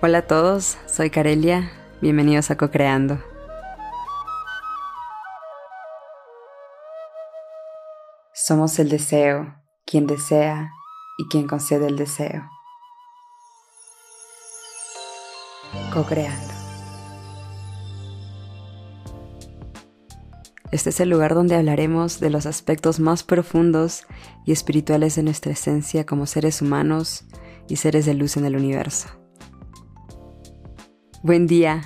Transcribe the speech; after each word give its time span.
Hola 0.00 0.18
a 0.18 0.22
todos, 0.28 0.78
soy 0.86 1.10
Carelia, 1.10 1.72
bienvenidos 2.00 2.52
a 2.52 2.56
Co-Creando. 2.56 3.20
Somos 8.32 8.78
el 8.78 8.90
deseo, 8.90 9.56
quien 9.84 10.06
desea 10.06 10.70
y 11.18 11.26
quien 11.26 11.48
concede 11.48 11.88
el 11.88 11.96
deseo. 11.96 12.48
Co-Creando. 15.92 16.54
Este 20.70 20.90
es 20.90 21.00
el 21.00 21.08
lugar 21.08 21.34
donde 21.34 21.56
hablaremos 21.56 22.20
de 22.20 22.30
los 22.30 22.46
aspectos 22.46 23.00
más 23.00 23.24
profundos 23.24 24.06
y 24.46 24.52
espirituales 24.52 25.16
de 25.16 25.24
nuestra 25.24 25.50
esencia 25.50 26.06
como 26.06 26.26
seres 26.26 26.62
humanos 26.62 27.24
y 27.66 27.74
seres 27.74 28.06
de 28.06 28.14
luz 28.14 28.36
en 28.36 28.44
el 28.44 28.54
universo. 28.54 29.08
Buen 31.24 31.48
día, 31.48 31.82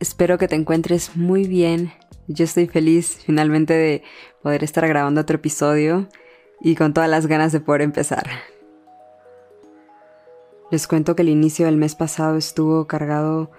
espero 0.00 0.38
que 0.38 0.48
te 0.48 0.54
encuentres 0.54 1.14
muy 1.14 1.46
bien. 1.46 1.92
Yo 2.26 2.44
estoy 2.44 2.68
feliz 2.68 3.18
finalmente 3.22 3.74
de 3.74 4.02
poder 4.42 4.64
estar 4.64 4.88
grabando 4.88 5.20
otro 5.20 5.36
episodio 5.36 6.08
y 6.58 6.74
con 6.74 6.94
todas 6.94 7.10
las 7.10 7.26
ganas 7.26 7.52
de 7.52 7.60
poder 7.60 7.82
empezar. 7.82 8.26
Les 10.70 10.86
cuento 10.86 11.14
que 11.14 11.20
el 11.20 11.28
inicio 11.28 11.66
del 11.66 11.76
mes 11.76 11.94
pasado 11.94 12.38
estuvo 12.38 12.86
cargado 12.86 13.50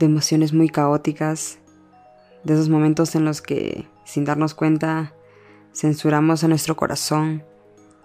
de 0.00 0.06
emociones 0.06 0.52
muy 0.52 0.68
caóticas, 0.68 1.60
de 2.42 2.54
esos 2.54 2.68
momentos 2.68 3.14
en 3.14 3.24
los 3.24 3.40
que, 3.42 3.86
sin 4.04 4.24
darnos 4.24 4.54
cuenta, 4.54 5.14
censuramos 5.72 6.42
a 6.42 6.48
nuestro 6.48 6.74
corazón 6.74 7.44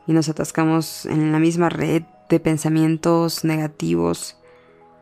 y 0.05 0.13
nos 0.13 0.29
atascamos 0.29 1.07
en 1.07 1.31
la 1.31 1.39
misma 1.39 1.69
red 1.69 2.03
de 2.29 2.39
pensamientos 2.39 3.43
negativos 3.43 4.37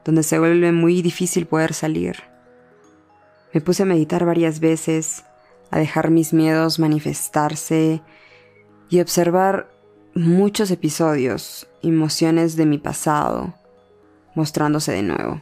donde 0.10 0.24
se 0.24 0.40
vuelve 0.40 0.72
muy 0.72 1.04
difícil 1.04 1.46
poder 1.46 1.76
salir. 1.76 2.16
Me 3.54 3.62
puse 3.62 3.84
a 3.84 3.86
meditar 3.86 4.26
varias 4.26 4.60
veces, 4.60 5.24
a 5.70 5.78
dejar 5.78 6.10
mis 6.10 6.34
miedos 6.34 6.80
manifestarse 6.80 8.02
y 8.90 9.02
observar 9.02 9.70
muchos 10.16 10.72
episodios, 10.72 11.68
emociones 11.84 12.56
de 12.56 12.66
mi 12.66 12.80
pasado, 12.80 13.54
mostrándose 14.34 14.94
de 14.94 15.04
nuevo. 15.04 15.42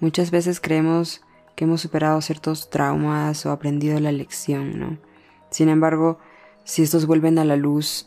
Muchas 0.00 0.30
veces 0.30 0.58
creemos 0.58 1.20
que 1.54 1.64
hemos 1.64 1.82
superado 1.82 2.22
ciertos 2.22 2.70
traumas 2.70 3.44
o 3.44 3.50
aprendido 3.50 4.00
la 4.00 4.10
lección, 4.10 4.80
¿no? 4.80 4.98
Sin 5.50 5.68
embargo, 5.68 6.18
si 6.64 6.82
estos 6.82 7.04
vuelven 7.04 7.38
a 7.38 7.44
la 7.44 7.56
luz, 7.56 8.06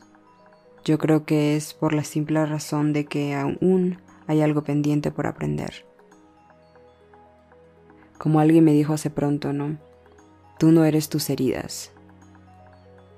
yo 0.83 0.97
creo 0.97 1.25
que 1.25 1.55
es 1.55 1.75
por 1.75 1.93
la 1.93 2.03
simple 2.03 2.43
razón 2.47 2.91
de 2.91 3.05
que 3.05 3.35
aún 3.35 3.99
hay 4.29 4.43
algo 4.43 4.63
pendiente 4.63 5.09
por 5.09 5.25
aprender. 5.25 5.87
Como 8.19 8.39
alguien 8.39 8.63
me 8.63 8.73
dijo 8.73 8.93
hace 8.93 9.09
pronto, 9.09 9.53
¿no? 9.53 9.79
Tú 10.59 10.71
no 10.71 10.85
eres 10.85 11.09
tus 11.09 11.31
heridas. 11.31 11.91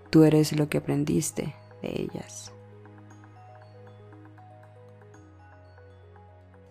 Tú 0.09 0.23
eres 0.23 0.57
lo 0.57 0.69
que 0.69 0.77
aprendiste 0.77 1.53
de 1.81 2.03
ellas. 2.03 2.53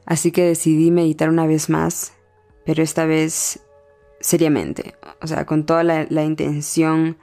Así 0.07 0.33
que 0.33 0.47
decidí 0.47 0.91
meditar 0.91 1.29
una 1.29 1.47
vez 1.47 1.69
más, 1.69 2.15
pero 2.65 2.83
esta 2.83 3.05
vez 3.05 3.61
seriamente, 4.21 4.95
o 5.21 5.27
sea, 5.27 5.45
con 5.45 5.67
toda 5.67 5.85
la, 5.85 6.07
la 6.09 6.25
intención 6.25 7.19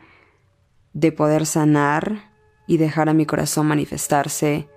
de 0.94 1.12
poder 1.12 1.48
sanar 1.48 2.32
y 2.68 2.78
dejar 2.78 3.10
a 3.10 3.16
mi 3.16 3.26
corazón 3.26 3.66
manifestarse 3.66 4.70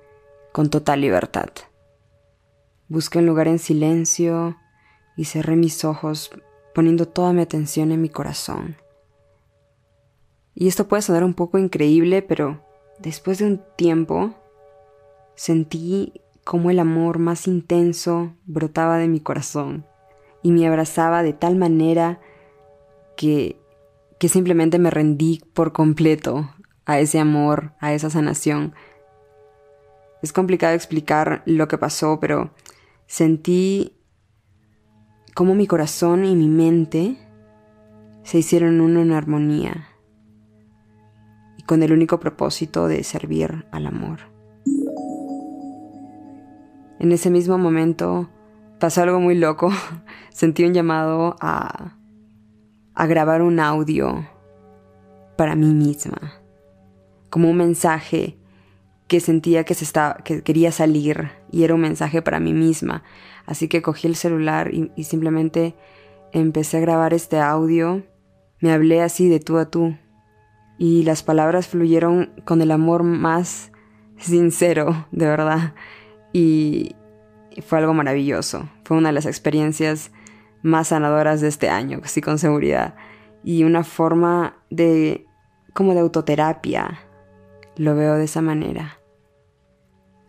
con 0.52 0.70
total 0.70 1.02
libertad. 1.02 1.50
Busqué 2.90 3.20
un 3.20 3.26
lugar 3.26 3.46
en 3.46 3.60
silencio 3.60 4.56
y 5.16 5.26
cerré 5.26 5.54
mis 5.54 5.84
ojos 5.84 6.32
poniendo 6.74 7.06
toda 7.06 7.32
mi 7.32 7.40
atención 7.40 7.92
en 7.92 8.02
mi 8.02 8.08
corazón. 8.08 8.78
Y 10.56 10.66
esto 10.66 10.88
puede 10.88 11.02
sonar 11.02 11.22
un 11.22 11.34
poco 11.34 11.56
increíble, 11.56 12.20
pero 12.20 12.66
después 12.98 13.38
de 13.38 13.46
un 13.46 13.62
tiempo 13.76 14.34
sentí 15.36 16.20
como 16.42 16.68
el 16.68 16.80
amor 16.80 17.20
más 17.20 17.46
intenso 17.46 18.34
brotaba 18.44 18.98
de 18.98 19.06
mi 19.06 19.20
corazón 19.20 19.86
y 20.42 20.50
me 20.50 20.66
abrazaba 20.66 21.22
de 21.22 21.32
tal 21.32 21.54
manera 21.54 22.20
que, 23.16 23.56
que 24.18 24.28
simplemente 24.28 24.80
me 24.80 24.90
rendí 24.90 25.40
por 25.54 25.72
completo 25.72 26.50
a 26.86 26.98
ese 26.98 27.20
amor, 27.20 27.72
a 27.78 27.92
esa 27.92 28.10
sanación. 28.10 28.74
Es 30.24 30.32
complicado 30.32 30.74
explicar 30.74 31.44
lo 31.46 31.68
que 31.68 31.78
pasó, 31.78 32.18
pero 32.18 32.50
Sentí 33.10 33.96
cómo 35.34 35.56
mi 35.56 35.66
corazón 35.66 36.24
y 36.24 36.36
mi 36.36 36.46
mente 36.46 37.16
se 38.22 38.38
hicieron 38.38 38.80
uno 38.80 39.00
en 39.00 39.10
armonía 39.10 39.88
y 41.58 41.64
con 41.64 41.82
el 41.82 41.90
único 41.90 42.20
propósito 42.20 42.86
de 42.86 43.02
servir 43.02 43.66
al 43.72 43.88
amor. 43.88 44.20
En 47.00 47.10
ese 47.10 47.30
mismo 47.30 47.58
momento 47.58 48.30
pasó 48.78 49.02
algo 49.02 49.18
muy 49.18 49.34
loco. 49.34 49.70
Sentí 50.30 50.64
un 50.64 50.72
llamado 50.72 51.34
a, 51.40 51.96
a 52.94 53.06
grabar 53.08 53.42
un 53.42 53.58
audio 53.58 54.24
para 55.36 55.56
mí 55.56 55.74
misma, 55.74 56.34
como 57.28 57.50
un 57.50 57.56
mensaje 57.56 58.39
que 59.10 59.18
sentía 59.18 59.64
que, 59.64 59.74
se 59.74 59.82
estaba, 59.82 60.18
que 60.22 60.44
quería 60.44 60.70
salir 60.70 61.32
y 61.50 61.64
era 61.64 61.74
un 61.74 61.80
mensaje 61.80 62.22
para 62.22 62.38
mí 62.38 62.52
misma. 62.52 63.02
Así 63.44 63.66
que 63.66 63.82
cogí 63.82 64.06
el 64.06 64.14
celular 64.14 64.72
y, 64.72 64.92
y 64.94 65.02
simplemente 65.02 65.74
empecé 66.30 66.76
a 66.76 66.80
grabar 66.80 67.12
este 67.12 67.40
audio. 67.40 68.04
Me 68.60 68.70
hablé 68.70 69.02
así 69.02 69.28
de 69.28 69.40
tú 69.40 69.58
a 69.58 69.68
tú 69.68 69.96
y 70.78 71.02
las 71.02 71.24
palabras 71.24 71.66
fluyeron 71.66 72.30
con 72.44 72.62
el 72.62 72.70
amor 72.70 73.02
más 73.02 73.72
sincero, 74.16 75.08
de 75.10 75.26
verdad. 75.26 75.74
Y 76.32 76.94
fue 77.66 77.78
algo 77.78 77.92
maravilloso. 77.94 78.70
Fue 78.84 78.96
una 78.96 79.08
de 79.08 79.14
las 79.14 79.26
experiencias 79.26 80.12
más 80.62 80.88
sanadoras 80.88 81.40
de 81.40 81.48
este 81.48 81.68
año, 81.68 82.00
sí 82.04 82.20
con 82.20 82.38
seguridad. 82.38 82.94
Y 83.42 83.64
una 83.64 83.82
forma 83.82 84.54
de 84.70 85.26
como 85.74 85.94
de 85.94 86.00
autoterapia. 86.00 87.00
Lo 87.74 87.96
veo 87.96 88.14
de 88.14 88.26
esa 88.26 88.40
manera. 88.40 88.99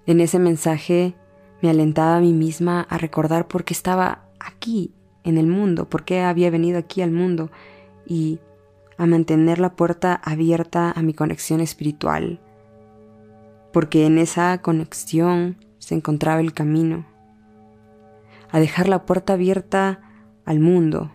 En 0.05 0.19
ese 0.19 0.39
mensaje 0.39 1.15
me 1.61 1.69
alentaba 1.69 2.17
a 2.17 2.21
mí 2.21 2.33
misma 2.33 2.81
a 2.89 2.97
recordar 2.97 3.47
por 3.47 3.63
qué 3.63 3.73
estaba 3.73 4.29
aquí 4.39 4.93
en 5.23 5.37
el 5.37 5.47
mundo, 5.47 5.89
por 5.89 6.03
qué 6.03 6.21
había 6.21 6.49
venido 6.49 6.79
aquí 6.79 7.01
al 7.01 7.11
mundo 7.11 7.51
y 8.05 8.39
a 8.97 9.05
mantener 9.05 9.59
la 9.59 9.75
puerta 9.75 10.15
abierta 10.23 10.91
a 10.91 11.01
mi 11.01 11.13
conexión 11.13 11.61
espiritual, 11.61 12.39
porque 13.71 14.05
en 14.05 14.17
esa 14.17 14.61
conexión 14.61 15.57
se 15.77 15.95
encontraba 15.95 16.41
el 16.41 16.53
camino, 16.53 17.05
a 18.51 18.59
dejar 18.59 18.89
la 18.89 19.05
puerta 19.05 19.33
abierta 19.33 20.01
al 20.45 20.59
mundo 20.59 21.11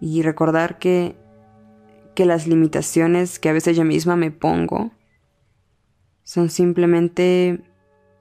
y 0.00 0.22
recordar 0.22 0.78
que, 0.78 1.16
que 2.14 2.24
las 2.24 2.46
limitaciones 2.46 3.38
que 3.38 3.48
a 3.48 3.52
veces 3.52 3.76
yo 3.76 3.84
misma 3.84 4.16
me 4.16 4.30
pongo 4.30 4.92
son 6.22 6.50
simplemente 6.50 7.62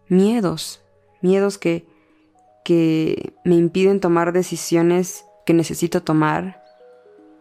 miedos, 0.09 0.83
miedos 1.21 1.57
que, 1.57 1.85
que 2.63 3.33
me 3.43 3.55
impiden 3.55 3.99
tomar 3.99 4.33
decisiones 4.33 5.25
que 5.45 5.53
necesito 5.53 6.01
tomar 6.01 6.63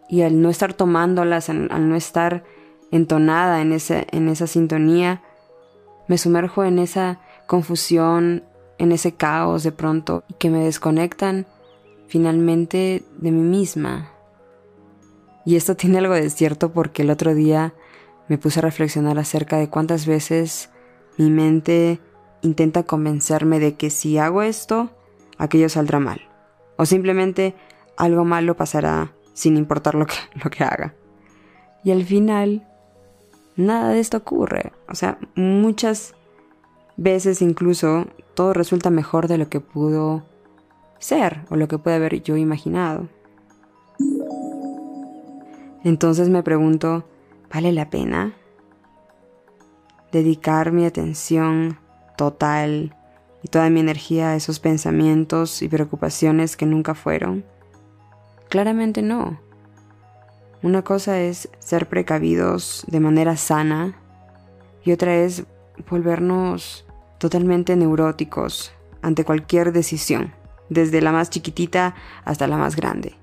y 0.09 0.23
al 0.23 0.41
no 0.41 0.51
estar 0.51 0.75
tomándolas, 0.75 1.49
al 1.49 1.89
no 1.89 1.97
estar 1.97 2.45
entonada 2.91 3.61
en, 3.61 3.73
ese, 3.73 4.07
en 4.13 4.29
esa 4.29 4.47
sintonía, 4.47 5.23
me 6.07 6.19
sumerjo 6.19 6.65
en 6.65 6.79
esa 6.79 7.21
confusión, 7.47 8.45
en 8.79 8.93
ese 8.93 9.15
caos 9.15 9.63
de 9.63 9.73
pronto 9.73 10.25
y 10.29 10.35
que 10.35 10.51
me 10.51 10.65
desconectan 10.65 11.47
finalmente 12.07 13.05
de 13.19 13.31
mí 13.31 13.41
misma. 13.41 14.13
Y 15.45 15.57
esto 15.57 15.77
tiene 15.77 15.99
algo 15.99 16.15
de 16.15 16.31
cierto 16.31 16.73
porque 16.73 17.03
el 17.03 17.11
otro 17.11 17.35
día 17.35 17.75
me 18.29 18.39
puse 18.39 18.61
a 18.61 18.63
reflexionar 18.63 19.19
acerca 19.19 19.59
de 19.59 19.69
cuántas 19.69 20.07
veces 20.07 20.71
mi 21.19 21.31
mente 21.31 22.01
intenta 22.45 22.85
convencerme 22.85 23.59
de 23.59 23.75
que 23.75 23.91
si 23.91 24.19
hago 24.19 24.43
esto, 24.43 24.91
aquello 25.39 25.69
saldrá 25.69 25.99
mal. 25.99 26.21
O 26.77 26.87
simplemente 26.87 27.55
algo 27.97 28.25
malo 28.25 28.57
pasará 28.57 29.13
sin 29.33 29.57
importar 29.57 29.95
lo 29.95 30.07
que, 30.07 30.15
lo 30.45 30.51
que 30.51 30.65
haga. 30.65 30.95
Y 31.83 31.91
al 31.91 32.05
final, 32.05 32.67
nada 33.57 33.91
de 33.91 34.01
esto 34.01 34.19
ocurre. 34.19 34.73
O 34.89 34.95
sea, 34.95 35.19
muchas 35.35 36.15
veces 36.97 37.43
incluso 37.43 38.07
todo 38.35 38.53
resulta 38.53 38.91
mejor 38.91 39.29
de 39.29 39.39
lo 39.39 39.49
que 39.49 39.61
pudo 39.61 40.25
ser 40.99 41.45
o 41.51 41.57
lo 41.57 41.69
que 41.69 41.79
puede 41.79 41.97
haber 41.97 42.23
yo 42.23 42.37
imaginado. 42.37 43.09
Entonces 45.83 46.29
me 46.31 46.43
pregunto, 46.43 47.05
¿vale 47.53 47.73
la 47.73 47.91
pena 47.91 48.35
dedicar 50.13 50.73
mi 50.73 50.87
atención 50.87 51.79
total 52.17 52.97
y 53.43 53.49
toda 53.49 53.71
mi 53.71 53.81
energía 53.81 54.31
a 54.31 54.37
esos 54.37 54.61
pensamientos 54.61 55.63
y 55.63 55.69
preocupaciones 55.69 56.57
que 56.57 56.67
nunca 56.67 56.95
fueron? 56.95 57.45
Claramente 58.49 59.03
no. 59.03 59.39
Una 60.63 60.83
cosa 60.83 61.21
es 61.21 61.49
ser 61.59 61.89
precavidos 61.89 62.85
de 62.87 63.01
manera 63.01 63.37
sana 63.37 63.97
y 64.85 64.93
otra 64.93 65.15
es 65.17 65.45
volvernos 65.91 66.87
totalmente 67.19 67.77
neuróticos 67.77 68.73
ante 69.03 69.25
cualquier 69.25 69.73
decisión, 69.73 70.33
desde 70.71 71.03
la 71.03 71.13
más 71.13 71.31
chiquitita 71.31 71.95
hasta 72.25 72.47
la 72.47 72.57
más 72.57 72.77
grande. 72.77 73.15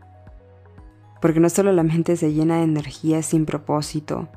Porque 1.21 1.39
no 1.39 1.49
solo 1.49 1.71
la 1.71 1.83
mente 1.83 2.15
se 2.15 2.33
llena 2.33 2.57
de 2.57 2.63
energía 2.63 3.23
sin 3.23 3.45
propósito, 3.45 4.27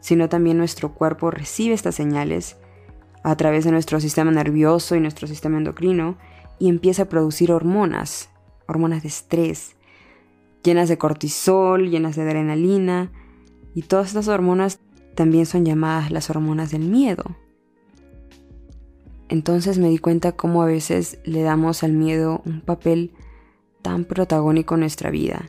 sino 0.00 0.28
también 0.28 0.56
nuestro 0.56 0.94
cuerpo 0.94 1.30
recibe 1.30 1.74
estas 1.74 1.94
señales 1.94 2.56
a 3.22 3.36
través 3.36 3.64
de 3.64 3.72
nuestro 3.72 4.00
sistema 4.00 4.30
nervioso 4.30 4.96
y 4.96 5.00
nuestro 5.00 5.26
sistema 5.26 5.58
endocrino 5.58 6.16
y 6.58 6.68
empieza 6.68 7.02
a 7.02 7.08
producir 7.08 7.52
hormonas, 7.52 8.30
hormonas 8.66 9.02
de 9.02 9.08
estrés, 9.08 9.76
llenas 10.62 10.88
de 10.88 10.98
cortisol, 10.98 11.90
llenas 11.90 12.16
de 12.16 12.22
adrenalina, 12.22 13.10
y 13.74 13.82
todas 13.82 14.08
estas 14.08 14.28
hormonas 14.28 14.80
también 15.14 15.46
son 15.46 15.64
llamadas 15.64 16.10
las 16.10 16.30
hormonas 16.30 16.70
del 16.70 16.82
miedo. 16.82 17.24
Entonces 19.28 19.78
me 19.78 19.88
di 19.88 19.98
cuenta 19.98 20.32
cómo 20.32 20.62
a 20.62 20.66
veces 20.66 21.20
le 21.24 21.42
damos 21.42 21.82
al 21.82 21.92
miedo 21.92 22.42
un 22.44 22.60
papel 22.60 23.12
tan 23.80 24.04
protagónico 24.04 24.74
en 24.74 24.80
nuestra 24.80 25.10
vida. 25.10 25.48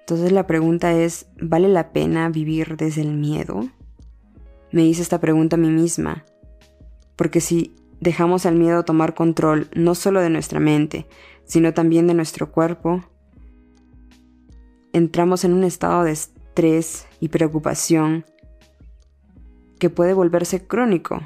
Entonces 0.00 0.32
la 0.32 0.46
pregunta 0.46 0.92
es, 0.92 1.26
¿vale 1.40 1.68
la 1.68 1.92
pena 1.92 2.28
vivir 2.28 2.76
desde 2.76 3.00
el 3.00 3.14
miedo? 3.14 3.68
Me 4.72 4.84
hice 4.84 5.02
esta 5.02 5.20
pregunta 5.20 5.56
a 5.56 5.58
mí 5.58 5.70
misma, 5.70 6.24
porque 7.20 7.42
si 7.42 7.76
dejamos 8.00 8.46
al 8.46 8.54
miedo 8.54 8.82
tomar 8.82 9.14
control 9.14 9.68
no 9.74 9.94
solo 9.94 10.22
de 10.22 10.30
nuestra 10.30 10.58
mente, 10.58 11.06
sino 11.44 11.74
también 11.74 12.06
de 12.06 12.14
nuestro 12.14 12.50
cuerpo, 12.50 13.04
entramos 14.94 15.44
en 15.44 15.52
un 15.52 15.64
estado 15.64 16.02
de 16.04 16.12
estrés 16.12 17.06
y 17.20 17.28
preocupación 17.28 18.24
que 19.78 19.90
puede 19.90 20.14
volverse 20.14 20.66
crónico 20.66 21.20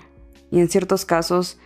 y 0.50 0.58
en 0.58 0.68
ciertos 0.68 1.04
casos 1.04 1.60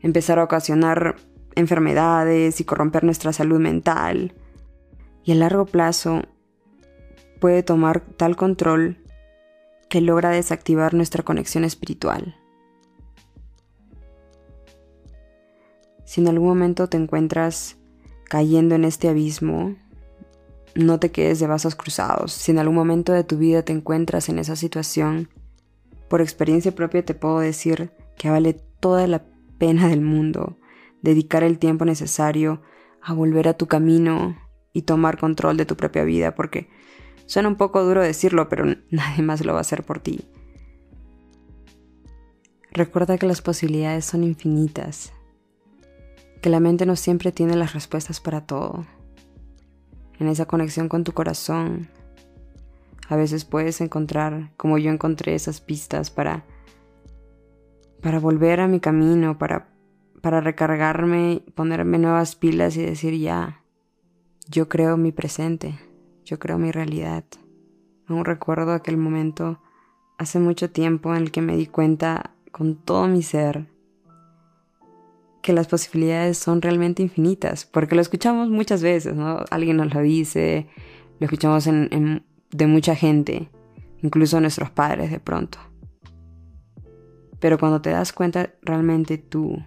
empezar 0.00 0.38
a 0.38 0.44
ocasionar 0.44 1.16
enfermedades 1.54 2.58
y 2.62 2.64
corromper 2.64 3.04
nuestra 3.04 3.34
salud 3.34 3.60
mental. 3.60 4.32
Y 5.22 5.32
a 5.32 5.34
largo 5.34 5.66
plazo 5.66 6.22
puede 7.40 7.62
tomar 7.62 8.00
tal 8.00 8.36
control 8.36 9.04
que 9.90 10.00
logra 10.00 10.30
desactivar 10.30 10.94
nuestra 10.94 11.22
conexión 11.22 11.62
espiritual. 11.62 12.36
Si 16.06 16.20
en 16.20 16.28
algún 16.28 16.48
momento 16.48 16.88
te 16.88 16.96
encuentras 16.96 17.76
cayendo 18.28 18.76
en 18.76 18.84
este 18.84 19.08
abismo, 19.08 19.74
no 20.76 21.00
te 21.00 21.10
quedes 21.10 21.40
de 21.40 21.48
vasos 21.48 21.74
cruzados. 21.74 22.32
Si 22.32 22.52
en 22.52 22.60
algún 22.60 22.76
momento 22.76 23.12
de 23.12 23.24
tu 23.24 23.36
vida 23.36 23.62
te 23.64 23.72
encuentras 23.72 24.28
en 24.28 24.38
esa 24.38 24.54
situación, 24.54 25.28
por 26.08 26.20
experiencia 26.20 26.72
propia 26.72 27.04
te 27.04 27.14
puedo 27.14 27.40
decir 27.40 27.90
que 28.16 28.30
vale 28.30 28.54
toda 28.78 29.08
la 29.08 29.24
pena 29.58 29.88
del 29.88 30.00
mundo 30.00 30.56
dedicar 31.02 31.42
el 31.42 31.58
tiempo 31.58 31.84
necesario 31.84 32.62
a 33.02 33.12
volver 33.12 33.48
a 33.48 33.54
tu 33.54 33.66
camino 33.66 34.36
y 34.72 34.82
tomar 34.82 35.18
control 35.18 35.56
de 35.56 35.66
tu 35.66 35.76
propia 35.76 36.04
vida, 36.04 36.36
porque 36.36 36.68
suena 37.26 37.48
un 37.48 37.56
poco 37.56 37.82
duro 37.82 38.00
decirlo, 38.00 38.48
pero 38.48 38.64
nadie 38.90 39.24
más 39.24 39.44
lo 39.44 39.54
va 39.54 39.58
a 39.58 39.62
hacer 39.62 39.82
por 39.82 39.98
ti. 39.98 40.24
Recuerda 42.70 43.18
que 43.18 43.26
las 43.26 43.42
posibilidades 43.42 44.04
son 44.04 44.22
infinitas 44.22 45.12
que 46.46 46.50
la 46.50 46.60
mente 46.60 46.86
no 46.86 46.94
siempre 46.94 47.32
tiene 47.32 47.56
las 47.56 47.72
respuestas 47.72 48.20
para 48.20 48.42
todo. 48.46 48.86
En 50.20 50.28
esa 50.28 50.46
conexión 50.46 50.88
con 50.88 51.02
tu 51.02 51.10
corazón, 51.10 51.88
a 53.08 53.16
veces 53.16 53.44
puedes 53.44 53.80
encontrar, 53.80 54.52
como 54.56 54.78
yo 54.78 54.92
encontré 54.92 55.34
esas 55.34 55.60
pistas 55.60 56.12
para 56.12 56.44
para 58.00 58.20
volver 58.20 58.60
a 58.60 58.68
mi 58.68 58.78
camino, 58.78 59.38
para 59.38 59.74
para 60.22 60.40
recargarme, 60.40 61.42
ponerme 61.56 61.98
nuevas 61.98 62.36
pilas 62.36 62.76
y 62.76 62.82
decir 62.82 63.18
ya, 63.18 63.64
yo 64.48 64.68
creo 64.68 64.96
mi 64.96 65.10
presente, 65.10 65.76
yo 66.24 66.38
creo 66.38 66.58
mi 66.58 66.70
realidad. 66.70 67.24
Aún 68.06 68.24
recuerdo 68.24 68.70
aquel 68.70 68.98
momento 68.98 69.58
hace 70.16 70.38
mucho 70.38 70.70
tiempo 70.70 71.12
en 71.12 71.22
el 71.22 71.32
que 71.32 71.42
me 71.42 71.56
di 71.56 71.66
cuenta 71.66 72.36
con 72.52 72.76
todo 72.76 73.08
mi 73.08 73.24
ser 73.24 73.66
que 75.46 75.52
las 75.52 75.68
posibilidades 75.68 76.38
son 76.38 76.60
realmente 76.60 77.04
infinitas, 77.04 77.66
porque 77.66 77.94
lo 77.94 78.00
escuchamos 78.00 78.50
muchas 78.50 78.82
veces, 78.82 79.14
¿no? 79.14 79.44
Alguien 79.48 79.76
nos 79.76 79.94
lo 79.94 80.02
dice, 80.02 80.66
lo 81.20 81.24
escuchamos 81.26 81.66
de 81.66 82.66
mucha 82.66 82.96
gente, 82.96 83.48
incluso 84.02 84.40
nuestros 84.40 84.70
padres 84.70 85.12
de 85.12 85.20
pronto. 85.20 85.60
Pero 87.38 87.58
cuando 87.58 87.80
te 87.80 87.90
das 87.90 88.12
cuenta 88.12 88.54
realmente 88.60 89.18
tú 89.18 89.62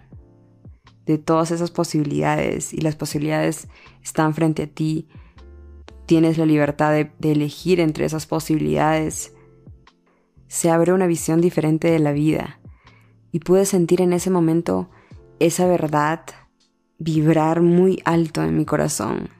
de 1.06 1.16
todas 1.16 1.50
esas 1.50 1.70
posibilidades 1.70 2.74
y 2.74 2.82
las 2.82 2.94
posibilidades 2.94 3.66
están 4.04 4.34
frente 4.34 4.64
a 4.64 4.66
ti, 4.66 5.08
tienes 6.04 6.36
la 6.36 6.44
libertad 6.44 6.92
de, 6.92 7.10
de 7.18 7.32
elegir 7.32 7.80
entre 7.80 8.04
esas 8.04 8.26
posibilidades, 8.26 9.32
se 10.46 10.68
abre 10.68 10.92
una 10.92 11.06
visión 11.06 11.40
diferente 11.40 11.90
de 11.90 12.00
la 12.00 12.12
vida 12.12 12.60
y 13.32 13.38
puedes 13.38 13.70
sentir 13.70 14.02
en 14.02 14.12
ese 14.12 14.28
momento 14.28 14.90
esa 15.40 15.66
verdad 15.66 16.20
vibrar 16.98 17.62
muy 17.62 18.00
alto 18.04 18.42
en 18.42 18.56
mi 18.56 18.66
corazón. 18.66 19.30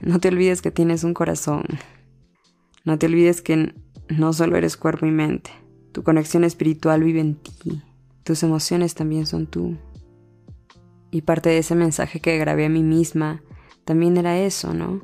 No 0.00 0.20
te 0.20 0.28
olvides 0.28 0.62
que 0.62 0.70
tienes 0.70 1.02
un 1.02 1.14
corazón. 1.14 1.64
No 2.84 2.98
te 2.98 3.06
olvides 3.06 3.40
que 3.40 3.74
no 4.08 4.32
solo 4.34 4.56
eres 4.56 4.76
cuerpo 4.76 5.06
y 5.06 5.10
mente. 5.10 5.50
Tu 5.92 6.02
conexión 6.02 6.44
espiritual 6.44 7.02
vive 7.02 7.20
en 7.20 7.36
ti. 7.36 7.82
Tus 8.22 8.42
emociones 8.42 8.94
también 8.94 9.26
son 9.26 9.46
tú. 9.46 9.78
Y 11.10 11.22
parte 11.22 11.48
de 11.48 11.58
ese 11.58 11.74
mensaje 11.74 12.20
que 12.20 12.36
grabé 12.36 12.66
a 12.66 12.68
mí 12.70 12.82
misma 12.82 13.42
también 13.86 14.18
era 14.18 14.38
eso, 14.38 14.74
¿no? 14.74 15.00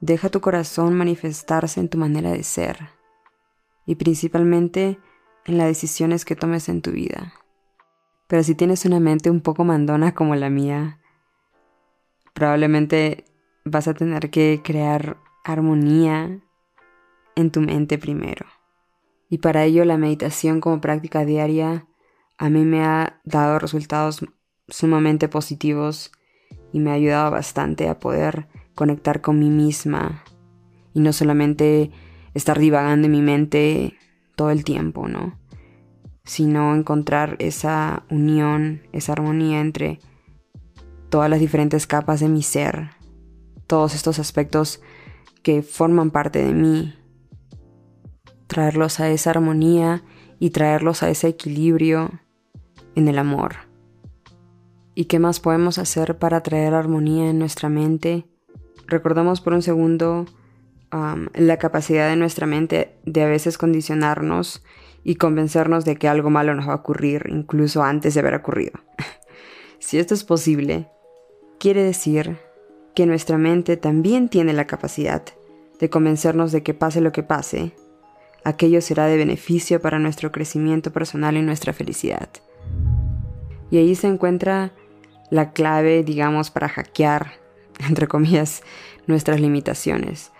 Deja 0.00 0.30
tu 0.30 0.40
corazón 0.40 0.94
manifestarse 0.94 1.80
en 1.80 1.90
tu 1.90 1.98
manera 1.98 2.32
de 2.32 2.44
ser. 2.44 2.78
Y 3.84 3.96
principalmente 3.96 4.98
en 5.44 5.58
las 5.58 5.66
decisiones 5.66 6.24
que 6.24 6.36
tomes 6.36 6.70
en 6.70 6.80
tu 6.80 6.92
vida. 6.92 7.34
Pero 8.30 8.44
si 8.44 8.54
tienes 8.54 8.84
una 8.84 9.00
mente 9.00 9.28
un 9.28 9.40
poco 9.40 9.64
mandona 9.64 10.14
como 10.14 10.36
la 10.36 10.50
mía, 10.50 11.00
probablemente 12.32 13.24
vas 13.64 13.88
a 13.88 13.94
tener 13.94 14.30
que 14.30 14.60
crear 14.62 15.16
armonía 15.42 16.38
en 17.34 17.50
tu 17.50 17.60
mente 17.60 17.98
primero. 17.98 18.46
Y 19.28 19.38
para 19.38 19.64
ello 19.64 19.84
la 19.84 19.96
meditación 19.96 20.60
como 20.60 20.80
práctica 20.80 21.24
diaria 21.24 21.88
a 22.38 22.48
mí 22.50 22.64
me 22.64 22.84
ha 22.84 23.20
dado 23.24 23.58
resultados 23.58 24.24
sumamente 24.68 25.28
positivos 25.28 26.12
y 26.72 26.78
me 26.78 26.90
ha 26.90 26.94
ayudado 26.94 27.32
bastante 27.32 27.88
a 27.88 27.98
poder 27.98 28.46
conectar 28.76 29.22
con 29.22 29.40
mí 29.40 29.50
misma 29.50 30.22
y 30.94 31.00
no 31.00 31.12
solamente 31.12 31.90
estar 32.34 32.60
divagando 32.60 33.06
en 33.06 33.12
mi 33.12 33.22
mente 33.22 33.94
todo 34.36 34.52
el 34.52 34.62
tiempo, 34.62 35.08
¿no? 35.08 35.39
Sino 36.30 36.76
encontrar 36.76 37.34
esa 37.40 38.04
unión, 38.08 38.82
esa 38.92 39.14
armonía 39.14 39.58
entre 39.58 39.98
todas 41.08 41.28
las 41.28 41.40
diferentes 41.40 41.88
capas 41.88 42.20
de 42.20 42.28
mi 42.28 42.44
ser, 42.44 42.90
todos 43.66 43.96
estos 43.96 44.20
aspectos 44.20 44.80
que 45.42 45.62
forman 45.62 46.12
parte 46.12 46.44
de 46.44 46.54
mí, 46.54 46.94
traerlos 48.46 49.00
a 49.00 49.10
esa 49.10 49.30
armonía 49.30 50.04
y 50.38 50.50
traerlos 50.50 51.02
a 51.02 51.10
ese 51.10 51.26
equilibrio 51.26 52.20
en 52.94 53.08
el 53.08 53.18
amor. 53.18 53.56
¿Y 54.94 55.06
qué 55.06 55.18
más 55.18 55.40
podemos 55.40 55.78
hacer 55.78 56.16
para 56.20 56.44
traer 56.44 56.74
armonía 56.74 57.28
en 57.28 57.40
nuestra 57.40 57.68
mente? 57.68 58.24
Recordamos 58.86 59.40
por 59.40 59.52
un 59.52 59.62
segundo 59.62 60.26
la 60.92 61.56
capacidad 61.56 62.08
de 62.08 62.14
nuestra 62.14 62.46
mente 62.46 63.00
de 63.04 63.22
a 63.24 63.26
veces 63.26 63.58
condicionarnos 63.58 64.62
y 65.02 65.16
convencernos 65.16 65.84
de 65.84 65.96
que 65.96 66.08
algo 66.08 66.30
malo 66.30 66.54
nos 66.54 66.68
va 66.68 66.72
a 66.72 66.76
ocurrir 66.76 67.26
incluso 67.28 67.82
antes 67.82 68.14
de 68.14 68.20
haber 68.20 68.34
ocurrido. 68.34 68.80
si 69.78 69.98
esto 69.98 70.14
es 70.14 70.24
posible, 70.24 70.88
quiere 71.58 71.82
decir 71.82 72.38
que 72.94 73.06
nuestra 73.06 73.38
mente 73.38 73.76
también 73.76 74.28
tiene 74.28 74.52
la 74.52 74.66
capacidad 74.66 75.22
de 75.78 75.90
convencernos 75.90 76.52
de 76.52 76.62
que 76.62 76.74
pase 76.74 77.00
lo 77.00 77.12
que 77.12 77.22
pase, 77.22 77.72
aquello 78.44 78.80
será 78.80 79.06
de 79.06 79.16
beneficio 79.16 79.80
para 79.80 79.98
nuestro 79.98 80.30
crecimiento 80.30 80.92
personal 80.92 81.36
y 81.36 81.42
nuestra 81.42 81.72
felicidad. 81.72 82.28
Y 83.70 83.78
ahí 83.78 83.94
se 83.94 84.08
encuentra 84.08 84.72
la 85.30 85.52
clave, 85.52 86.02
digamos, 86.04 86.50
para 86.50 86.68
hackear, 86.68 87.32
entre 87.88 88.08
comillas, 88.08 88.62
nuestras 89.06 89.40
limitaciones. 89.40 90.32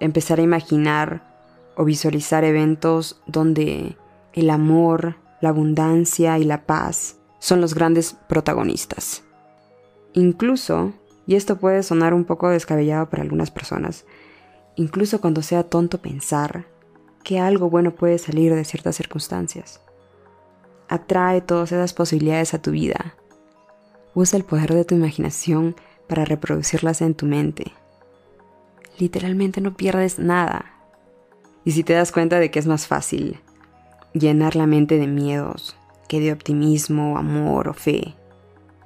Empezar 0.00 0.38
a 0.38 0.42
imaginar 0.42 1.31
o 1.76 1.84
visualizar 1.84 2.44
eventos 2.44 3.20
donde 3.26 3.96
el 4.32 4.50
amor, 4.50 5.16
la 5.40 5.50
abundancia 5.50 6.38
y 6.38 6.44
la 6.44 6.66
paz 6.66 7.18
son 7.38 7.60
los 7.60 7.74
grandes 7.74 8.16
protagonistas. 8.28 9.24
Incluso, 10.12 10.92
y 11.26 11.34
esto 11.34 11.58
puede 11.58 11.82
sonar 11.82 12.14
un 12.14 12.24
poco 12.24 12.48
descabellado 12.48 13.08
para 13.08 13.22
algunas 13.22 13.50
personas, 13.50 14.04
incluso 14.76 15.20
cuando 15.20 15.42
sea 15.42 15.64
tonto 15.64 16.00
pensar 16.00 16.66
que 17.24 17.38
algo 17.38 17.70
bueno 17.70 17.94
puede 17.94 18.18
salir 18.18 18.54
de 18.54 18.64
ciertas 18.64 18.96
circunstancias. 18.96 19.80
Atrae 20.88 21.40
todas 21.40 21.72
esas 21.72 21.94
posibilidades 21.94 22.54
a 22.54 22.60
tu 22.60 22.72
vida. 22.72 23.14
Usa 24.14 24.36
el 24.36 24.44
poder 24.44 24.74
de 24.74 24.84
tu 24.84 24.94
imaginación 24.94 25.74
para 26.08 26.24
reproducirlas 26.24 27.00
en 27.00 27.14
tu 27.14 27.26
mente. 27.26 27.72
Literalmente 28.98 29.60
no 29.60 29.74
pierdes 29.74 30.18
nada. 30.18 30.81
Y 31.64 31.72
si 31.72 31.84
te 31.84 31.92
das 31.92 32.12
cuenta 32.12 32.40
de 32.40 32.50
que 32.50 32.58
es 32.58 32.66
más 32.66 32.86
fácil 32.86 33.40
llenar 34.12 34.56
la 34.56 34.66
mente 34.66 34.98
de 34.98 35.06
miedos 35.06 35.76
que 36.08 36.20
de 36.20 36.32
optimismo, 36.32 37.16
amor 37.16 37.68
o 37.68 37.74
fe, 37.74 38.14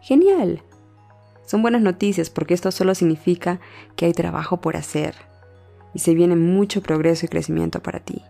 genial. 0.00 0.62
Son 1.44 1.62
buenas 1.62 1.82
noticias 1.82 2.30
porque 2.30 2.54
esto 2.54 2.70
solo 2.70 2.94
significa 2.94 3.60
que 3.96 4.06
hay 4.06 4.12
trabajo 4.12 4.60
por 4.60 4.76
hacer 4.76 5.14
y 5.94 6.00
se 6.00 6.14
viene 6.14 6.36
mucho 6.36 6.82
progreso 6.82 7.26
y 7.26 7.28
crecimiento 7.28 7.82
para 7.82 8.00
ti. 8.00 8.22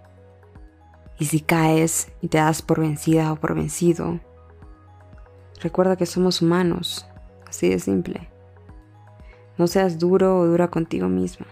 Y 1.18 1.26
si 1.26 1.40
caes 1.40 2.12
y 2.20 2.28
te 2.28 2.38
das 2.38 2.62
por 2.62 2.80
vencida 2.80 3.32
o 3.32 3.36
por 3.36 3.54
vencido, 3.54 4.20
recuerda 5.60 5.96
que 5.96 6.06
somos 6.06 6.42
humanos, 6.42 7.06
así 7.48 7.68
de 7.68 7.78
simple. 7.78 8.28
No 9.58 9.66
seas 9.66 9.98
duro 9.98 10.38
o 10.38 10.46
dura 10.46 10.68
contigo 10.68 11.08
misma. 11.08 11.46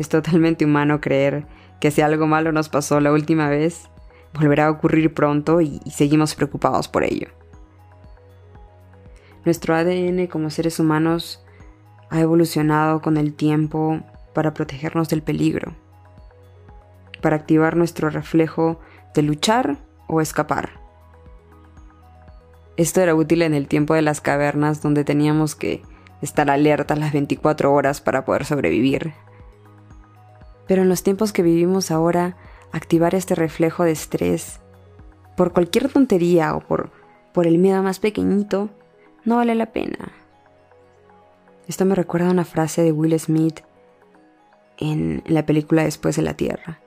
Es 0.00 0.08
totalmente 0.08 0.64
humano 0.64 0.98
creer 0.98 1.44
que 1.78 1.90
si 1.90 2.00
algo 2.00 2.26
malo 2.26 2.52
nos 2.52 2.70
pasó 2.70 3.00
la 3.00 3.12
última 3.12 3.50
vez, 3.50 3.90
volverá 4.32 4.68
a 4.68 4.70
ocurrir 4.70 5.12
pronto 5.12 5.60
y, 5.60 5.78
seguimos 5.90 6.34
preocupados 6.34 6.88
por 6.88 7.04
ello. 7.04 7.28
Nuestro 9.44 9.74
ADN 9.74 10.26
como 10.26 10.48
seres 10.48 10.80
humanos 10.80 11.44
ha 12.08 12.18
evolucionado 12.18 13.02
con 13.02 13.18
el 13.18 13.34
tiempo 13.34 14.00
para 14.32 14.54
protegernos 14.54 15.10
del 15.10 15.20
peligro, 15.20 15.74
para 17.20 17.36
activar 17.36 17.76
nuestro 17.76 18.08
reflejo 18.08 18.80
de 19.14 19.20
luchar 19.20 19.76
o 20.06 20.22
escapar. 20.22 20.80
Esto 22.78 23.02
era 23.02 23.14
útil 23.14 23.42
en 23.42 23.52
el 23.52 23.68
tiempo 23.68 23.92
de 23.92 24.00
las 24.00 24.22
cavernas 24.22 24.80
donde 24.80 25.04
teníamos 25.04 25.54
que 25.54 25.82
estar 26.22 26.48
alertas 26.48 26.98
las 26.98 27.12
24 27.12 27.70
horas 27.70 28.00
para 28.00 28.24
poder 28.24 28.46
sobrevivir. 28.46 29.12
Pero 30.70 30.82
en 30.82 30.88
los 30.88 31.02
tiempos 31.02 31.32
que 31.32 31.42
vivimos 31.42 31.90
ahora, 31.90 32.36
activar 32.70 33.16
este 33.16 33.34
reflejo 33.34 33.82
de 33.82 33.90
estrés 33.90 34.60
por 35.36 35.52
cualquier 35.52 35.88
tontería 35.88 36.54
o 36.54 36.60
por, 36.60 36.92
por 37.32 37.48
el 37.48 37.58
miedo 37.58 37.82
más 37.82 37.98
pequeñito 37.98 38.70
no 39.24 39.34
vale 39.34 39.56
la 39.56 39.72
pena. 39.72 40.12
Esto 41.66 41.84
me 41.86 41.96
recuerda 41.96 42.28
a 42.28 42.30
una 42.30 42.44
frase 42.44 42.84
de 42.84 42.92
Will 42.92 43.18
Smith 43.18 43.62
en 44.78 45.24
la 45.26 45.44
película 45.44 45.82
Después 45.82 46.14
de 46.14 46.22
la 46.22 46.34
Tierra. 46.34 46.78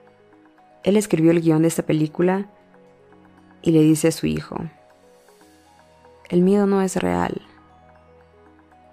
Él 0.84 0.96
escribió 0.96 1.32
el 1.32 1.42
guion 1.42 1.64
de 1.64 1.68
esta 1.68 1.84
película 1.84 2.48
y 3.62 3.72
le 3.72 3.82
dice 3.82 4.08
a 4.08 4.12
su 4.14 4.28
hijo, 4.28 4.56
el 6.30 6.42
miedo 6.42 6.68
no 6.68 6.82
es 6.82 6.96
real, 6.96 7.42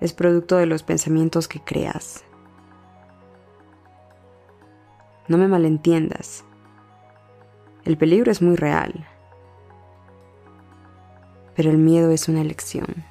es 0.00 0.12
producto 0.14 0.56
de 0.56 0.66
los 0.66 0.82
pensamientos 0.82 1.46
que 1.46 1.60
creas. 1.60 2.24
No 5.30 5.38
me 5.38 5.46
malentiendas, 5.46 6.42
el 7.84 7.96
peligro 7.96 8.32
es 8.32 8.42
muy 8.42 8.56
real, 8.56 9.06
pero 11.54 11.70
el 11.70 11.78
miedo 11.78 12.10
es 12.10 12.28
una 12.28 12.40
elección. 12.40 13.04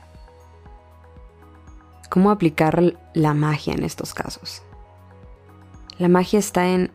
¿Cómo 2.09 2.29
aplicar 2.29 2.97
la 3.13 3.33
magia 3.33 3.73
en 3.73 3.85
estos 3.85 4.13
casos? 4.13 4.63
La 5.97 6.09
magia 6.09 6.39
está 6.39 6.67
en, 6.67 6.91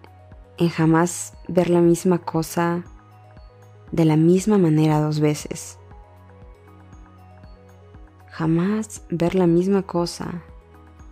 en 0.58 0.68
jamás 0.68 1.32
ver 1.48 1.70
la 1.70 1.80
misma 1.80 2.18
cosa 2.18 2.84
de 3.92 4.04
la 4.04 4.18
misma 4.18 4.58
manera 4.58 5.00
dos 5.00 5.20
veces. 5.20 5.78
Jamás 8.28 9.00
ver 9.08 9.34
la 9.34 9.46
misma 9.46 9.84
cosa 9.84 10.42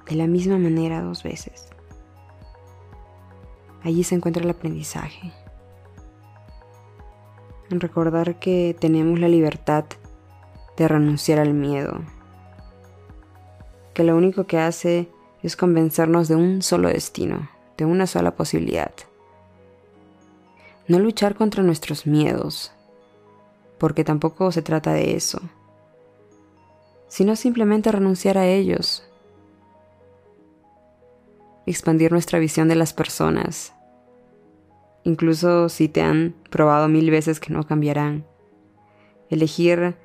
de 0.06 0.16
la 0.16 0.26
misma 0.26 0.58
manera 0.58 1.00
dos 1.00 1.22
veces. 1.22 1.71
Allí 3.84 4.04
se 4.04 4.14
encuentra 4.14 4.42
el 4.42 4.50
aprendizaje. 4.50 5.32
En 7.70 7.80
recordar 7.80 8.38
que 8.38 8.76
tenemos 8.78 9.18
la 9.18 9.28
libertad 9.28 9.84
de 10.76 10.88
renunciar 10.88 11.38
al 11.38 11.54
miedo. 11.54 12.00
Que 13.94 14.04
lo 14.04 14.16
único 14.16 14.44
que 14.44 14.58
hace 14.58 15.08
es 15.42 15.56
convencernos 15.56 16.28
de 16.28 16.36
un 16.36 16.62
solo 16.62 16.88
destino 16.88 17.48
de 17.76 17.84
una 17.84 18.06
sola 18.06 18.34
posibilidad. 18.34 18.92
No 20.88 20.98
luchar 20.98 21.34
contra 21.34 21.62
nuestros 21.62 22.06
miedos, 22.06 22.72
porque 23.78 24.04
tampoco 24.04 24.52
se 24.52 24.62
trata 24.62 24.92
de 24.92 25.16
eso, 25.16 25.40
sino 27.08 27.36
simplemente 27.36 27.92
renunciar 27.92 28.38
a 28.38 28.46
ellos, 28.46 29.04
expandir 31.66 32.12
nuestra 32.12 32.38
visión 32.38 32.68
de 32.68 32.74
las 32.74 32.92
personas, 32.92 33.74
incluso 35.04 35.68
si 35.68 35.88
te 35.88 36.02
han 36.02 36.34
probado 36.50 36.88
mil 36.88 37.10
veces 37.10 37.40
que 37.40 37.52
no 37.52 37.66
cambiarán, 37.66 38.26
elegir 39.30 39.96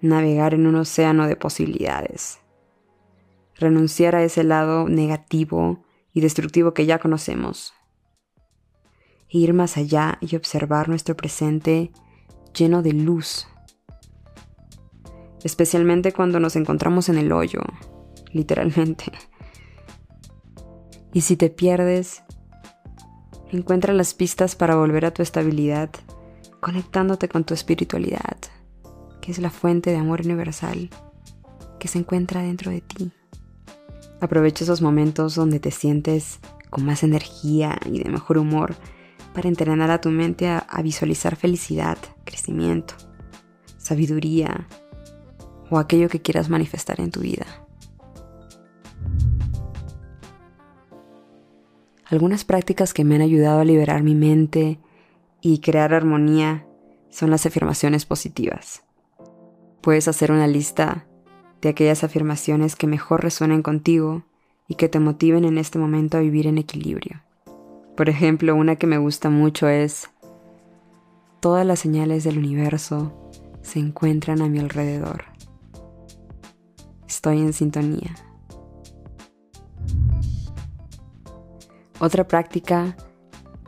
navegar 0.00 0.54
en 0.54 0.66
un 0.66 0.76
océano 0.76 1.26
de 1.26 1.36
posibilidades, 1.36 2.40
renunciar 3.54 4.14
a 4.16 4.22
ese 4.22 4.44
lado 4.44 4.88
negativo 4.88 5.84
y 6.12 6.20
destructivo 6.20 6.74
que 6.74 6.86
ya 6.86 6.98
conocemos. 6.98 7.74
E 9.28 9.38
ir 9.38 9.52
más 9.52 9.76
allá 9.76 10.18
y 10.20 10.34
observar 10.34 10.88
nuestro 10.88 11.16
presente 11.16 11.92
lleno 12.52 12.82
de 12.82 12.92
luz. 12.92 13.46
Especialmente 15.44 16.12
cuando 16.12 16.40
nos 16.40 16.56
encontramos 16.56 17.08
en 17.08 17.18
el 17.18 17.30
hoyo, 17.30 17.60
literalmente. 18.32 19.12
Y 21.12 21.22
si 21.22 21.36
te 21.36 21.50
pierdes, 21.50 22.22
encuentra 23.50 23.92
las 23.92 24.14
pistas 24.14 24.54
para 24.54 24.76
volver 24.76 25.04
a 25.04 25.12
tu 25.12 25.22
estabilidad, 25.22 25.90
conectándote 26.60 27.28
con 27.28 27.44
tu 27.44 27.54
espiritualidad, 27.54 28.38
que 29.20 29.32
es 29.32 29.38
la 29.38 29.50
fuente 29.50 29.90
de 29.90 29.96
amor 29.96 30.20
universal 30.22 30.88
que 31.78 31.88
se 31.88 31.98
encuentra 31.98 32.42
dentro 32.42 32.70
de 32.70 32.80
ti. 32.80 33.10
Aprovecha 34.20 34.64
esos 34.64 34.82
momentos 34.82 35.34
donde 35.34 35.58
te 35.58 35.70
sientes 35.70 36.38
con 36.68 36.84
más 36.84 37.02
energía 37.02 37.78
y 37.86 38.02
de 38.02 38.10
mejor 38.10 38.38
humor 38.38 38.76
para 39.34 39.48
entrenar 39.48 39.90
a 39.90 40.00
tu 40.00 40.10
mente 40.10 40.48
a, 40.48 40.64
visualizar 40.82 41.36
felicidad, 41.36 41.98
crecimiento, 42.24 42.94
sabiduría 43.78 44.68
o 45.70 45.78
aquello 45.78 46.08
que 46.08 46.20
quieras 46.20 46.48
manifestar 46.48 47.00
en 47.00 47.10
tu 47.10 47.20
vida. 47.20 47.46
Algunas 52.10 52.44
prácticas 52.44 52.92
que 52.92 53.04
me 53.04 53.14
han 53.14 53.22
ayudado 53.22 53.60
a 53.60 53.64
liberar 53.64 54.02
mi 54.02 54.16
mente 54.16 54.80
y 55.40 55.60
crear 55.60 55.94
armonía 55.94 56.66
son 57.08 57.30
las 57.30 57.46
afirmaciones 57.46 58.04
positivas. 58.04 58.82
Puedes 59.80 60.08
hacer 60.08 60.32
una 60.32 60.48
lista 60.48 61.06
de 61.62 61.68
aquellas 61.68 62.02
afirmaciones 62.02 62.74
que 62.74 62.88
mejor 62.88 63.22
resuenen 63.22 63.62
contigo 63.62 64.24
y 64.66 64.74
que 64.74 64.88
te 64.88 64.98
motiven 64.98 65.44
en 65.44 65.56
este 65.56 65.78
momento 65.78 66.16
a 66.16 66.20
vivir 66.20 66.48
en 66.48 66.58
equilibrio. 66.58 67.22
Por 67.96 68.08
ejemplo, 68.08 68.56
una 68.56 68.74
que 68.74 68.88
me 68.88 68.98
gusta 68.98 69.30
mucho 69.30 69.68
es, 69.68 70.10
todas 71.38 71.64
las 71.64 71.78
señales 71.78 72.24
del 72.24 72.38
universo 72.38 73.30
se 73.62 73.78
encuentran 73.78 74.42
a 74.42 74.48
mi 74.48 74.58
alrededor. 74.58 75.26
Estoy 77.06 77.38
en 77.38 77.52
sintonía. 77.52 78.14
Otra 82.00 82.26
práctica 82.26 82.96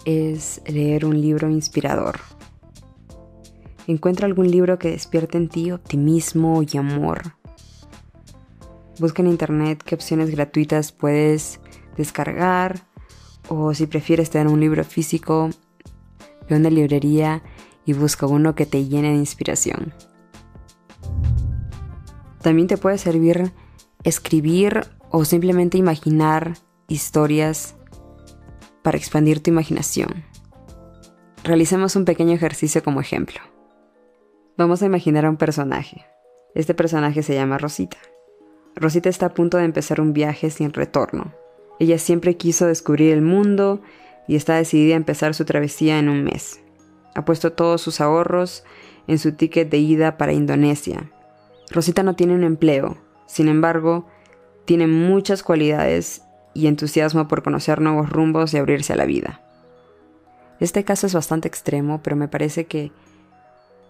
es 0.04 0.60
leer 0.66 1.04
un 1.04 1.20
libro 1.20 1.48
inspirador. 1.48 2.18
Encuentra 3.86 4.26
algún 4.26 4.50
libro 4.50 4.78
que 4.78 4.90
despierte 4.90 5.38
en 5.38 5.48
ti 5.48 5.70
optimismo 5.70 6.62
y 6.62 6.76
amor 6.76 7.36
Busca 8.98 9.22
en 9.22 9.28
internet 9.28 9.82
qué 9.82 9.94
opciones 9.94 10.30
gratuitas 10.30 10.92
puedes 10.92 11.60
descargar 11.96 12.80
o 13.48 13.74
si 13.74 13.86
prefieres 13.86 14.30
tener 14.30 14.48
un 14.48 14.60
libro 14.60 14.84
físico, 14.84 15.50
ve 16.48 16.54
a 16.54 16.58
una 16.58 16.70
librería 16.70 17.42
y 17.86 17.94
busca 17.94 18.26
uno 18.26 18.54
que 18.54 18.66
te 18.66 18.84
llene 18.84 19.10
de 19.10 19.16
inspiración. 19.16 19.94
También 22.42 22.68
te 22.68 22.76
puede 22.76 22.98
servir 22.98 23.52
escribir 24.04 24.86
o 25.10 25.24
simplemente 25.24 25.78
imaginar 25.78 26.54
historias 26.86 27.74
para 28.82 28.98
expandir 28.98 29.42
tu 29.42 29.50
imaginación. 29.50 30.24
Realicemos 31.44 31.96
un 31.96 32.04
pequeño 32.04 32.34
ejercicio 32.34 32.82
como 32.82 33.00
ejemplo. 33.00 33.40
Vamos 34.56 34.82
a 34.82 34.86
imaginar 34.86 35.24
a 35.24 35.30
un 35.30 35.36
personaje. 35.36 36.06
Este 36.54 36.74
personaje 36.74 37.22
se 37.22 37.34
llama 37.34 37.58
Rosita. 37.58 37.96
Rosita 38.76 39.08
está 39.08 39.26
a 39.26 39.34
punto 39.34 39.58
de 39.58 39.64
empezar 39.64 40.00
un 40.00 40.12
viaje 40.12 40.50
sin 40.50 40.72
retorno. 40.72 41.32
Ella 41.78 41.98
siempre 41.98 42.36
quiso 42.36 42.66
descubrir 42.66 43.12
el 43.12 43.22
mundo 43.22 43.80
y 44.28 44.36
está 44.36 44.56
decidida 44.56 44.94
a 44.94 44.98
empezar 44.98 45.34
su 45.34 45.44
travesía 45.44 45.98
en 45.98 46.08
un 46.08 46.22
mes. 46.22 46.60
Ha 47.14 47.24
puesto 47.24 47.52
todos 47.52 47.80
sus 47.80 48.00
ahorros 48.00 48.64
en 49.06 49.18
su 49.18 49.32
ticket 49.32 49.70
de 49.70 49.78
ida 49.78 50.16
para 50.16 50.32
Indonesia. 50.32 51.10
Rosita 51.70 52.02
no 52.02 52.14
tiene 52.14 52.34
un 52.34 52.44
empleo, 52.44 52.98
sin 53.26 53.48
embargo, 53.48 54.06
tiene 54.64 54.86
muchas 54.86 55.42
cualidades 55.42 56.22
y 56.54 56.66
entusiasmo 56.66 57.28
por 57.28 57.42
conocer 57.42 57.80
nuevos 57.80 58.11
rumbos 58.11 58.52
y 58.54 58.59
abrirse 58.59 58.92
a 58.92 58.97
la 58.97 59.04
vida. 59.04 59.40
Este 60.61 60.85
caso 60.85 61.06
es 61.06 61.14
bastante 61.14 61.49
extremo, 61.49 62.02
pero 62.02 62.16
me 62.16 62.28
parece 62.28 62.66
que 62.66 62.92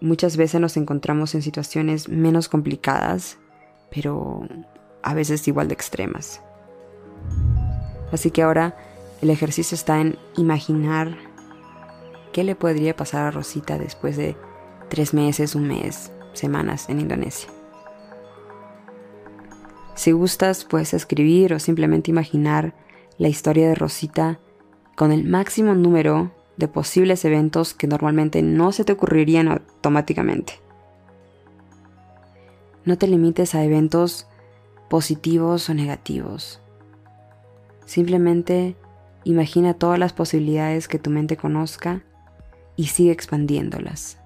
muchas 0.01 0.37
veces 0.37 0.59
nos 0.59 0.75
encontramos 0.77 1.35
en 1.35 1.41
situaciones 1.41 2.09
menos 2.09 2.49
complicadas, 2.49 3.37
pero 3.91 4.47
a 5.01 5.13
veces 5.13 5.47
igual 5.47 5.67
de 5.67 5.75
extremas. 5.75 6.41
Así 8.11 8.31
que 8.31 8.41
ahora 8.43 8.75
el 9.21 9.29
ejercicio 9.29 9.75
está 9.75 10.01
en 10.01 10.17
imaginar 10.35 11.17
qué 12.31 12.43
le 12.43 12.55
podría 12.55 12.95
pasar 12.95 13.27
a 13.27 13.31
Rosita 13.31 13.77
después 13.77 14.17
de 14.17 14.35
tres 14.89 15.13
meses, 15.13 15.55
un 15.55 15.67
mes, 15.67 16.11
semanas 16.33 16.89
en 16.89 16.99
Indonesia. 16.99 17.49
Si 19.95 20.11
gustas, 20.11 20.65
puedes 20.65 20.93
escribir 20.93 21.53
o 21.53 21.59
simplemente 21.59 22.11
imaginar 22.11 22.73
la 23.17 23.27
historia 23.27 23.67
de 23.67 23.75
Rosita 23.75 24.39
con 24.95 25.11
el 25.11 25.23
máximo 25.23 25.75
número 25.75 26.31
de 26.57 26.67
posibles 26.67 27.25
eventos 27.25 27.73
que 27.73 27.87
normalmente 27.87 28.41
no 28.41 28.71
se 28.71 28.83
te 28.83 28.93
ocurrirían 28.93 29.47
automáticamente. 29.47 30.53
No 32.85 32.97
te 32.97 33.07
limites 33.07 33.55
a 33.55 33.63
eventos 33.63 34.27
positivos 34.89 35.69
o 35.69 35.73
negativos. 35.73 36.59
Simplemente 37.85 38.75
imagina 39.23 39.73
todas 39.73 39.99
las 39.99 40.13
posibilidades 40.13 40.87
que 40.87 40.99
tu 40.99 41.09
mente 41.09 41.37
conozca 41.37 42.03
y 42.75 42.87
sigue 42.87 43.11
expandiéndolas. 43.11 44.17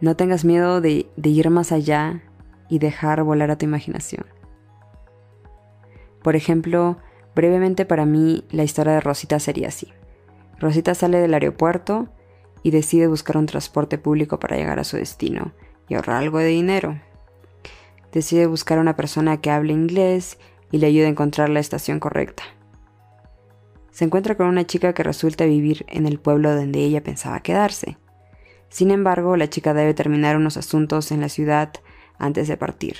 No 0.00 0.16
tengas 0.16 0.44
miedo 0.44 0.80
de, 0.80 1.08
de 1.16 1.30
ir 1.30 1.48
más 1.50 1.72
allá 1.72 2.22
y 2.68 2.78
dejar 2.78 3.22
volar 3.22 3.50
a 3.50 3.58
tu 3.58 3.64
imaginación. 3.64 4.26
Por 6.22 6.36
ejemplo, 6.36 6.98
brevemente 7.34 7.84
para 7.84 8.06
mí 8.06 8.44
la 8.50 8.64
historia 8.64 8.94
de 8.94 9.00
Rosita 9.00 9.38
sería 9.38 9.68
así. 9.68 9.92
Rosita 10.58 10.94
sale 10.94 11.18
del 11.18 11.34
aeropuerto 11.34 12.08
y 12.62 12.70
decide 12.70 13.06
buscar 13.06 13.36
un 13.36 13.46
transporte 13.46 13.98
público 13.98 14.40
para 14.40 14.56
llegar 14.56 14.78
a 14.78 14.84
su 14.84 14.96
destino 14.96 15.52
y 15.88 15.94
ahorrar 15.94 16.16
algo 16.16 16.38
de 16.38 16.46
dinero. 16.46 17.00
Decide 18.12 18.46
buscar 18.46 18.78
a 18.78 18.80
una 18.80 18.96
persona 18.96 19.40
que 19.40 19.50
hable 19.50 19.72
inglés 19.72 20.38
y 20.70 20.78
le 20.78 20.86
ayude 20.86 21.06
a 21.06 21.10
encontrar 21.10 21.50
la 21.50 21.60
estación 21.60 22.00
correcta. 22.00 22.44
Se 23.90 24.04
encuentra 24.04 24.36
con 24.36 24.46
una 24.46 24.66
chica 24.66 24.92
que 24.92 25.02
resulta 25.02 25.44
vivir 25.44 25.84
en 25.88 26.06
el 26.06 26.18
pueblo 26.18 26.54
donde 26.54 26.80
ella 26.80 27.02
pensaba 27.02 27.40
quedarse. 27.40 27.98
Sin 28.68 28.90
embargo, 28.90 29.36
la 29.36 29.48
chica 29.48 29.74
debe 29.74 29.94
terminar 29.94 30.36
unos 30.36 30.56
asuntos 30.56 31.12
en 31.12 31.20
la 31.20 31.28
ciudad 31.28 31.70
antes 32.18 32.48
de 32.48 32.56
partir. 32.56 32.96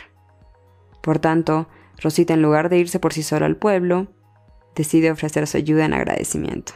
Por 1.02 1.18
tanto, 1.18 1.68
Rosita, 2.00 2.34
en 2.34 2.42
lugar 2.42 2.68
de 2.68 2.78
irse 2.78 2.98
por 2.98 3.12
sí 3.12 3.22
sola 3.22 3.46
al 3.46 3.56
pueblo, 3.56 4.08
decide 4.74 5.10
ofrecer 5.10 5.46
su 5.46 5.56
ayuda 5.56 5.84
en 5.84 5.94
agradecimiento. 5.94 6.72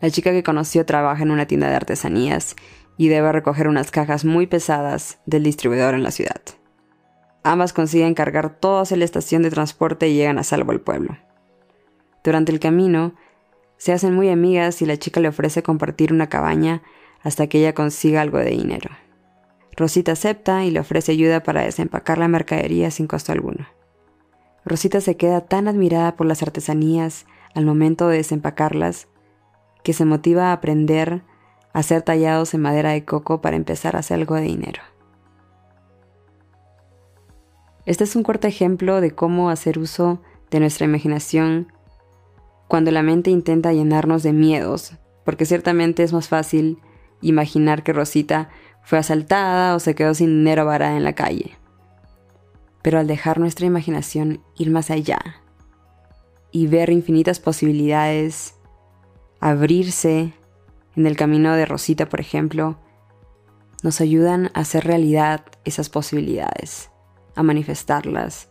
La 0.00 0.10
chica 0.10 0.30
que 0.30 0.42
conoció 0.42 0.86
trabaja 0.86 1.22
en 1.22 1.30
una 1.30 1.46
tienda 1.46 1.68
de 1.68 1.76
artesanías 1.76 2.56
y 2.96 3.08
debe 3.08 3.32
recoger 3.32 3.68
unas 3.68 3.90
cajas 3.90 4.24
muy 4.24 4.46
pesadas 4.46 5.18
del 5.26 5.44
distribuidor 5.44 5.94
en 5.94 6.02
la 6.02 6.10
ciudad. 6.10 6.40
Ambas 7.44 7.72
consiguen 7.72 8.14
cargar 8.14 8.58
todo 8.58 8.80
hacia 8.80 8.96
la 8.96 9.04
estación 9.04 9.42
de 9.42 9.50
transporte 9.50 10.08
y 10.08 10.14
llegan 10.14 10.38
a 10.38 10.44
salvo 10.44 10.72
al 10.72 10.80
pueblo. 10.80 11.16
Durante 12.24 12.52
el 12.52 12.60
camino, 12.60 13.14
se 13.76 13.92
hacen 13.92 14.14
muy 14.14 14.28
amigas 14.28 14.82
y 14.82 14.86
la 14.86 14.96
chica 14.96 15.20
le 15.20 15.28
ofrece 15.28 15.62
compartir 15.62 16.12
una 16.12 16.28
cabaña 16.28 16.82
hasta 17.22 17.46
que 17.46 17.58
ella 17.60 17.74
consiga 17.74 18.20
algo 18.20 18.38
de 18.38 18.50
dinero. 18.50 18.90
Rosita 19.78 20.10
acepta 20.10 20.64
y 20.64 20.72
le 20.72 20.80
ofrece 20.80 21.12
ayuda 21.12 21.44
para 21.44 21.62
desempacar 21.62 22.18
la 22.18 22.26
mercadería 22.26 22.90
sin 22.90 23.06
costo 23.06 23.30
alguno. 23.30 23.68
Rosita 24.64 25.00
se 25.00 25.16
queda 25.16 25.42
tan 25.42 25.68
admirada 25.68 26.16
por 26.16 26.26
las 26.26 26.42
artesanías 26.42 27.26
al 27.54 27.64
momento 27.64 28.08
de 28.08 28.16
desempacarlas 28.16 29.06
que 29.84 29.92
se 29.92 30.04
motiva 30.04 30.46
a 30.46 30.52
aprender 30.52 31.22
a 31.72 31.78
hacer 31.78 32.02
tallados 32.02 32.54
en 32.54 32.62
madera 32.62 32.90
de 32.90 33.04
coco 33.04 33.40
para 33.40 33.54
empezar 33.54 33.94
a 33.94 34.00
hacer 34.00 34.18
algo 34.18 34.34
de 34.34 34.42
dinero. 34.42 34.82
Este 37.86 38.02
es 38.02 38.16
un 38.16 38.24
corto 38.24 38.48
ejemplo 38.48 39.00
de 39.00 39.12
cómo 39.12 39.48
hacer 39.48 39.78
uso 39.78 40.20
de 40.50 40.58
nuestra 40.58 40.86
imaginación 40.86 41.72
cuando 42.66 42.90
la 42.90 43.02
mente 43.04 43.30
intenta 43.30 43.72
llenarnos 43.72 44.24
de 44.24 44.32
miedos, 44.32 44.94
porque 45.24 45.46
ciertamente 45.46 46.02
es 46.02 46.12
más 46.12 46.28
fácil 46.28 46.80
imaginar 47.20 47.82
que 47.82 47.92
Rosita 47.92 48.50
fue 48.88 48.96
asaltada 48.96 49.74
o 49.74 49.80
se 49.80 49.94
quedó 49.94 50.14
sin 50.14 50.28
dinero 50.28 50.64
varada 50.64 50.96
en 50.96 51.04
la 51.04 51.12
calle. 51.12 51.58
Pero 52.80 52.98
al 52.98 53.06
dejar 53.06 53.38
nuestra 53.38 53.66
imaginación 53.66 54.42
ir 54.56 54.70
más 54.70 54.90
allá 54.90 55.18
y 56.52 56.68
ver 56.68 56.88
infinitas 56.88 57.38
posibilidades, 57.38 58.54
abrirse 59.40 60.32
en 60.96 61.06
el 61.06 61.18
camino 61.18 61.54
de 61.54 61.66
Rosita, 61.66 62.08
por 62.08 62.20
ejemplo, 62.20 62.78
nos 63.82 64.00
ayudan 64.00 64.46
a 64.54 64.60
hacer 64.60 64.84
realidad 64.84 65.44
esas 65.66 65.90
posibilidades, 65.90 66.90
a 67.34 67.42
manifestarlas, 67.42 68.48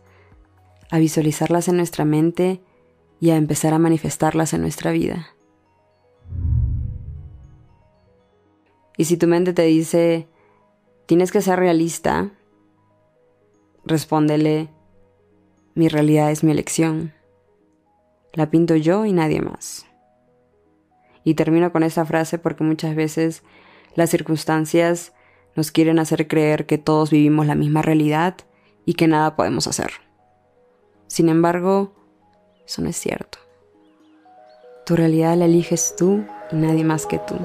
a 0.92 0.98
visualizarlas 0.98 1.66
en 1.66 1.78
nuestra 1.78 2.04
mente 2.04 2.62
y 3.18 3.30
a 3.30 3.36
empezar 3.36 3.74
a 3.74 3.80
manifestarlas 3.80 4.52
en 4.52 4.60
nuestra 4.60 4.92
vida. 4.92 5.30
Y 8.98 9.06
si 9.06 9.16
tu 9.16 9.28
mente 9.28 9.54
te 9.54 9.62
dice, 9.62 10.28
tienes 11.06 11.32
que 11.32 11.40
ser 11.40 11.58
realista, 11.58 12.32
respóndele, 13.86 14.68
mi 15.74 15.88
realidad 15.88 16.32
es 16.32 16.42
mi 16.42 16.50
elección. 16.50 17.14
La 18.34 18.50
pinto 18.50 18.74
yo 18.74 19.06
y 19.06 19.12
nadie 19.12 19.40
más. 19.40 19.86
Y 21.22 21.34
termino 21.34 21.72
con 21.72 21.84
esta 21.84 22.04
frase 22.04 22.38
porque 22.38 22.64
muchas 22.64 22.96
veces 22.96 23.44
las 23.94 24.10
circunstancias 24.10 25.12
nos 25.54 25.70
quieren 25.70 26.00
hacer 26.00 26.26
creer 26.26 26.66
que 26.66 26.76
todos 26.76 27.10
vivimos 27.10 27.46
la 27.46 27.54
misma 27.54 27.82
realidad 27.82 28.34
y 28.84 28.94
que 28.94 29.06
nada 29.06 29.36
podemos 29.36 29.68
hacer. 29.68 29.92
Sin 31.06 31.28
embargo, 31.28 31.92
eso 32.66 32.82
no 32.82 32.88
es 32.88 32.96
cierto. 32.96 33.38
Tu 34.84 34.96
realidad 34.96 35.36
la 35.36 35.44
eliges 35.44 35.94
tú 35.96 36.24
y 36.50 36.56
nadie 36.56 36.82
más 36.82 37.06
que 37.06 37.18
tú. 37.20 37.36